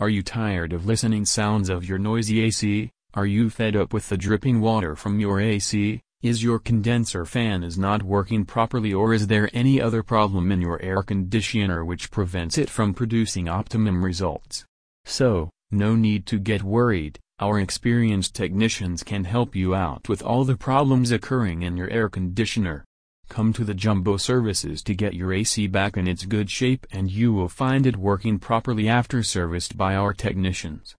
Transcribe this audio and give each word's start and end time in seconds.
Are 0.00 0.08
you 0.08 0.24
tired 0.24 0.72
of 0.72 0.86
listening 0.86 1.24
sounds 1.24 1.68
of 1.68 1.88
your 1.88 1.98
noisy 1.98 2.40
AC? 2.40 2.90
Are 3.14 3.26
you 3.26 3.48
fed 3.48 3.76
up 3.76 3.92
with 3.92 4.08
the 4.08 4.16
dripping 4.16 4.60
water 4.60 4.96
from 4.96 5.20
your 5.20 5.40
AC? 5.40 6.00
Is 6.20 6.42
your 6.42 6.58
condenser 6.58 7.24
fan 7.24 7.62
is 7.62 7.78
not 7.78 8.02
working 8.02 8.44
properly 8.44 8.92
or 8.92 9.14
is 9.14 9.28
there 9.28 9.48
any 9.52 9.80
other 9.80 10.02
problem 10.02 10.50
in 10.50 10.60
your 10.60 10.82
air 10.82 11.04
conditioner 11.04 11.84
which 11.84 12.10
prevents 12.10 12.58
it 12.58 12.68
from 12.68 12.92
producing 12.92 13.48
optimum 13.48 14.04
results? 14.04 14.64
So, 15.04 15.50
no 15.70 15.94
need 15.94 16.26
to 16.26 16.40
get 16.40 16.64
worried, 16.64 17.20
our 17.38 17.60
experienced 17.60 18.34
technicians 18.34 19.04
can 19.04 19.22
help 19.22 19.54
you 19.54 19.76
out 19.76 20.08
with 20.08 20.24
all 20.24 20.42
the 20.42 20.56
problems 20.56 21.12
occurring 21.12 21.62
in 21.62 21.76
your 21.76 21.88
air 21.90 22.08
conditioner. 22.08 22.84
Come 23.28 23.52
to 23.54 23.64
the 23.64 23.74
Jumbo 23.74 24.16
Services 24.16 24.82
to 24.82 24.94
get 24.94 25.14
your 25.14 25.32
AC 25.32 25.66
back 25.66 25.96
in 25.96 26.06
its 26.06 26.24
good 26.24 26.50
shape 26.50 26.86
and 26.92 27.10
you 27.10 27.32
will 27.32 27.48
find 27.48 27.86
it 27.86 27.96
working 27.96 28.38
properly 28.38 28.88
after 28.88 29.22
serviced 29.22 29.76
by 29.76 29.96
our 29.96 30.12
technicians. 30.12 30.92